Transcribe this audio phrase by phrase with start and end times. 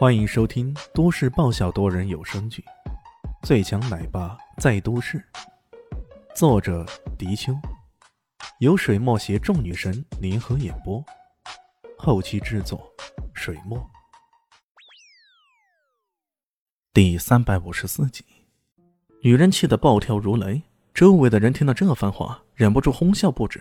[0.00, 2.64] 欢迎收听都市爆笑多人有声剧
[3.46, 5.18] 《最强奶爸在都市》，
[6.34, 6.86] 作者：
[7.18, 7.52] 迪秋，
[8.60, 11.04] 由水墨携众女神联合演播，
[11.98, 12.90] 后期制作：
[13.34, 13.78] 水墨。
[16.94, 18.24] 第三百五十四集，
[19.22, 20.62] 女人气得暴跳如雷，
[20.94, 23.60] 周围的人听到这番话，忍不住哄笑不止。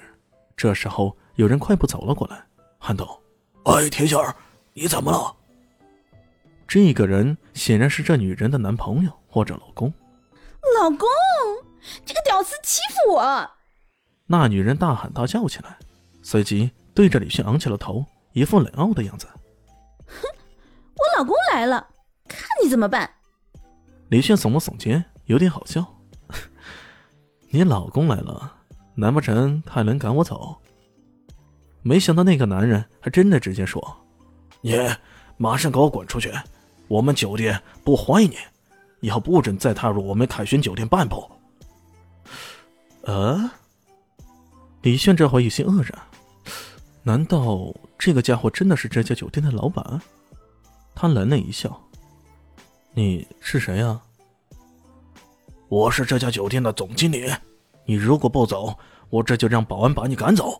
[0.56, 2.42] 这时候，有人快步走了过来，
[2.78, 3.20] 喊道
[3.68, 4.34] ：“哎，甜心儿，
[4.72, 5.36] 你怎么了？”
[6.70, 9.92] 这个人显然是这女人的男朋友或者老公。
[10.80, 11.08] 老公，
[12.06, 13.50] 这个屌丝欺负我！
[14.28, 15.80] 那女人大喊大叫起来，
[16.22, 19.26] 随即对着李迅昂起了头，一副冷傲的样子。
[20.06, 20.22] 哼，
[20.94, 21.88] 我老公来了，
[22.28, 23.10] 看你怎么办！
[24.10, 25.84] 李迅耸了耸肩，有点好笑。
[27.50, 28.58] 你老公来了，
[28.94, 30.56] 难不成他能赶我走？
[31.82, 34.06] 没想到那个男人还真的直接说
[34.62, 34.78] ：“你
[35.38, 36.32] 马上给我滚出去！”
[36.90, 38.36] 我们酒店不欢迎你，
[39.02, 41.30] 以后不准再踏入我们凯旋酒店半步。
[43.04, 43.50] 呃，
[44.82, 45.94] 李炫这会有些愕然，
[47.04, 50.02] 难道这个家伙真的是这家酒店的老板？
[50.96, 51.80] 他冷冷一笑
[52.94, 54.02] ：“你是谁啊
[55.70, 57.32] ？”“我是这家酒店的总经理，
[57.86, 58.76] 你如果不走，
[59.12, 60.60] 我这就让保安把你赶走。”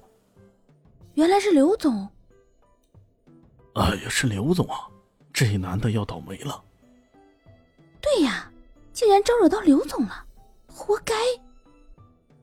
[1.16, 2.08] 原来是刘总。
[3.74, 4.88] 哎呀，是刘总啊！
[5.40, 6.62] 这男的要倒霉了。
[8.02, 8.52] 对呀，
[8.92, 10.26] 竟然招惹到刘总了，
[10.68, 11.14] 活该！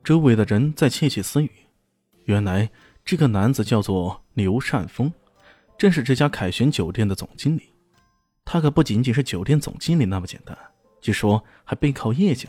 [0.02, 1.50] 周围的人在窃窃私语。
[2.24, 2.70] 原来
[3.04, 5.12] 这个男子叫做刘善峰，
[5.76, 7.70] 正是这家凯旋酒店的总经理。
[8.46, 10.56] 他可不仅仅是酒店总经理那么简单，
[11.02, 12.48] 据说还背靠叶家，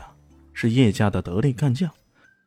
[0.54, 1.90] 是叶家的得力干将。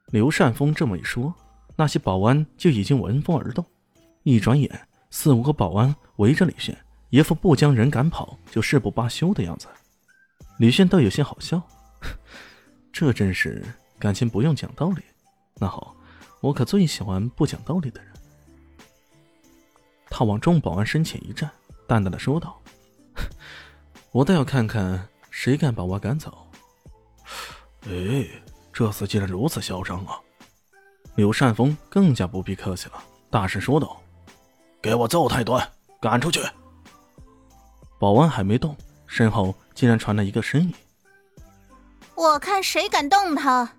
[0.08, 1.32] 刘善峰这么一说，
[1.76, 3.64] 那些保安就已经闻风而动。
[4.24, 6.76] 一转眼，四五个保安围着李炫。
[7.12, 9.68] 一副不将人赶跑就誓不罢休的样子，
[10.58, 11.62] 李炫倒有些好笑，
[12.92, 13.64] 这真是
[14.00, 15.04] 感情不用讲道理。
[15.56, 15.96] 那好，
[16.40, 18.12] 我可最喜欢不讲道理的人。
[20.10, 21.52] 他往众保安身前一站，
[21.88, 22.62] 淡淡的说道
[24.12, 26.48] ：“我倒要看看谁敢把我赶走。”
[27.88, 28.26] 哎，
[28.72, 30.18] 这厮竟然如此嚣张啊！
[31.16, 34.02] 刘善峰更加不必客气了，大声说道
[34.82, 35.62] ：“给我揍他一顿，
[36.00, 36.40] 赶出去！”
[38.02, 38.76] 保安还没动，
[39.06, 40.74] 身后竟然传来一个声音
[42.18, 43.72] ：“我看谁敢动他！”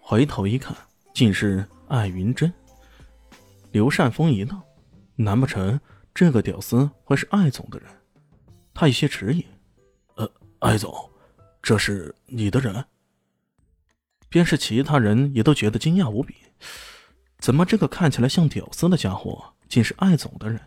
[0.00, 0.72] 回头一看，
[1.12, 2.52] 竟是艾云珍。
[3.72, 4.62] 刘善峰一愣，
[5.16, 5.80] 难不成
[6.14, 7.88] 这个屌丝会是艾总的人？
[8.72, 9.44] 他有些迟疑
[10.14, 10.30] ：“呃，
[10.60, 10.94] 艾总，
[11.60, 12.84] 这是你的人？”
[14.30, 16.36] 便是其他人也都觉得惊讶无比：
[17.40, 20.60] 怎么这个看起来像屌丝的家伙，竟是艾总的人？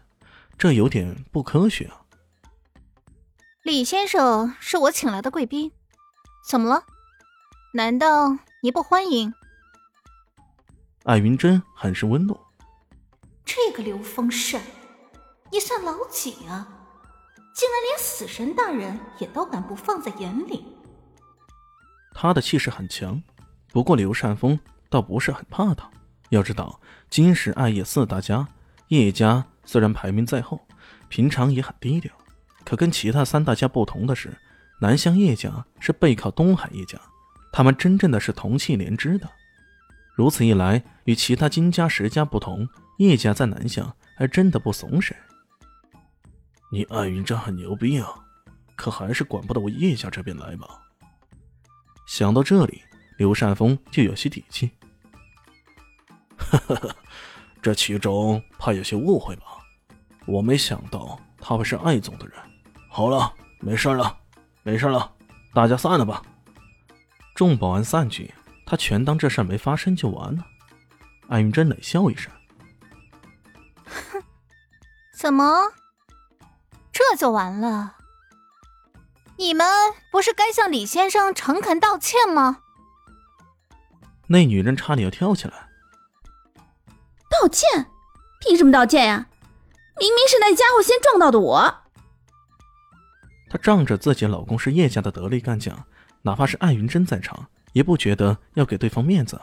[0.58, 2.02] 这有点不科学啊！
[3.62, 5.74] 李先生是我请来的贵宾，
[6.48, 6.86] 怎么了？
[7.74, 9.34] 难道你不欢迎？
[11.04, 12.40] 艾云珍很是温诺。
[13.44, 14.62] 这个刘丰善，
[15.52, 16.66] 你算老几啊？
[17.54, 20.66] 竟然连死神大人也都敢不放在眼里。
[22.14, 23.22] 他的气势很强，
[23.74, 24.58] 不过刘善峰
[24.90, 25.92] 倒不是很怕他。
[26.30, 28.48] 要知道，金石艾叶四大家，
[28.88, 30.66] 叶家虽然排名在后，
[31.10, 32.14] 平常也很低调。
[32.64, 34.32] 可跟其他三大家不同的是，
[34.82, 37.00] 南乡叶家是背靠东海叶家，
[37.52, 39.30] 他们真正的是同气连枝的。
[40.16, 42.68] 如此一来，与其他金家十家不同，
[42.98, 45.16] 叶家在南乡还真的不怂谁。
[46.72, 48.08] 你艾云珍很牛逼啊，
[48.76, 50.68] 可还是管不到我叶家这边来吧？
[52.06, 52.82] 想到这里，
[53.18, 54.70] 刘善峰就有些底气。
[56.38, 56.96] 哈哈，
[57.62, 59.44] 这其中怕有些误会吧？
[60.26, 62.36] 我没想到他会是艾总的人。
[62.90, 64.18] 好了，没事了，
[64.64, 65.12] 没事了，
[65.54, 66.22] 大家散了吧。
[67.36, 68.34] 众保安散去，
[68.66, 70.46] 他全当这事没发生就完了。
[71.30, 72.32] 艾云珍冷笑一声
[73.86, 74.24] ：“哼，
[75.18, 75.72] 怎么
[76.92, 77.96] 这就完了？
[79.38, 79.66] 你们
[80.12, 82.64] 不是该向李先生诚恳道歉吗？”
[84.28, 85.70] 那女人差点要跳起来
[87.32, 87.86] ：“道歉？
[88.42, 89.28] 凭什么道歉呀？
[90.00, 91.76] 明明是那家伙先撞到的我。”
[93.50, 95.86] 她仗着自己老公是叶家的得力干将，
[96.22, 99.40] 哪怕是艾云珍在场，也不觉得要给对方面子。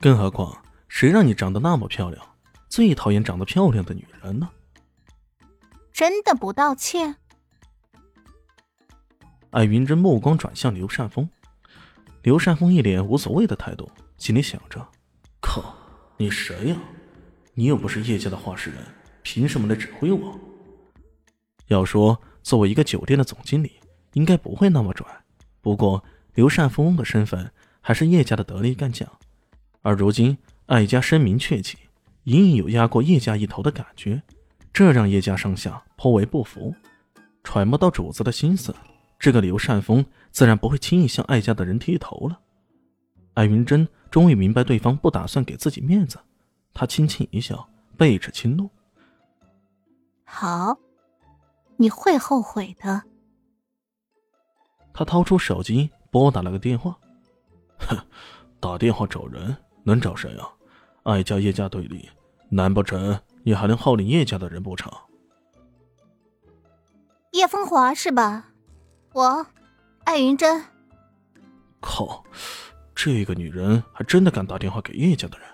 [0.00, 2.24] 更何况，谁让你长得那么漂亮？
[2.68, 4.48] 最讨厌长得漂亮的女人呢。
[5.92, 7.16] 真的不道歉？
[9.50, 11.28] 艾云珍目光转向刘善峰，
[12.22, 14.86] 刘善峰一脸无所谓的态度，心里想着：
[15.40, 15.74] 靠，
[16.16, 16.76] 你谁呀？
[17.54, 18.78] 你又不是叶家的话事人，
[19.30, 20.40] 凭什么来指挥我？
[21.66, 23.72] 要说作为一个酒店的总经理，
[24.14, 25.06] 应该不会那么拽。
[25.60, 26.02] 不过
[26.32, 27.52] 刘善峰的身份
[27.82, 29.06] 还是叶家的得力干将，
[29.82, 30.34] 而如今
[30.64, 31.76] 艾家声名鹊起，
[32.24, 34.22] 隐隐有压过叶家一头的感觉，
[34.72, 36.74] 这让叶家上下颇为不服。
[37.44, 38.74] 揣摩到主子的心思，
[39.18, 42.40] 这个刘善峰自然不会轻易向艾家的人剃头了。
[43.34, 46.18] 艾云珍终于明白对方不打算给自己面子，
[46.72, 48.70] 她轻轻一笑，背齿轻怒
[50.30, 50.76] ：“好，
[51.78, 53.02] 你会后悔的。”
[54.92, 56.96] 他掏出手机拨打了个电话，
[57.78, 57.96] 哼，
[58.60, 60.48] 打电话找人能找谁啊？
[61.04, 62.08] 艾家叶家对立，
[62.50, 64.92] 难不成你还能号令叶家的人不成？
[67.32, 68.50] 叶风华是吧？
[69.12, 69.46] 我，
[70.04, 70.62] 艾云珍。
[71.80, 72.24] 靠！
[72.94, 75.48] 这个女人还真的敢打电话给叶家的人，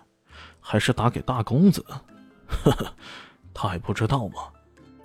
[0.59, 1.85] 还是打给大公子？
[2.49, 2.95] 呵呵，
[3.53, 4.51] 他还不知道吗？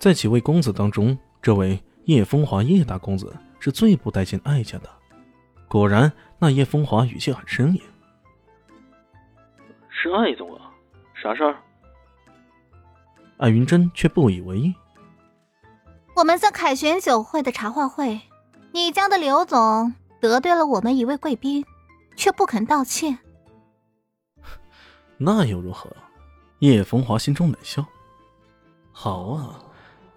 [0.00, 4.90] 在几位公子当中，这位叶风华叶大公子是最不待见艾家的。
[5.68, 7.82] 果然，那叶风华语气很生硬
[9.90, 10.72] ：“是艾总啊，
[11.22, 11.56] 啥事儿？”
[13.36, 14.74] 艾云珍却不以为意
[16.16, 18.20] ：“我们在凯旋酒会的茶话会，
[18.72, 21.64] 你家的刘总得罪了我们一位贵宾。”
[22.16, 23.18] 却不肯道歉，
[25.16, 25.90] 那又如何？
[26.58, 27.86] 叶风华心中冷笑。
[28.92, 29.64] 好啊，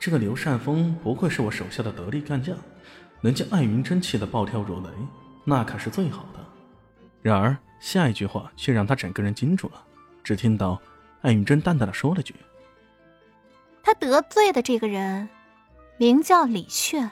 [0.03, 2.57] 这个刘善峰不愧是我手下的得力干将，
[3.21, 4.89] 能将艾云珍气得暴跳如雷，
[5.45, 6.45] 那可是最好的。
[7.21, 9.81] 然而下一句话却让他整个人惊住了。
[10.21, 10.77] 只听到
[11.21, 12.35] 艾云珍淡淡的说了句
[13.81, 15.29] ：“他得罪的这个人，
[15.95, 17.09] 名叫李炫。”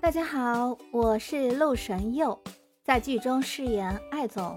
[0.00, 2.40] 大家好，我是陆神佑，
[2.84, 4.56] 在剧中饰演艾总